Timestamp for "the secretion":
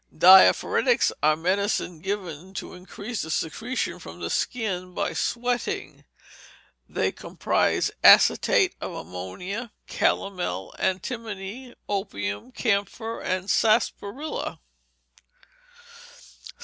3.21-3.99